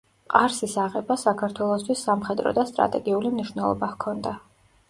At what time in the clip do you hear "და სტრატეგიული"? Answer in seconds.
2.59-3.33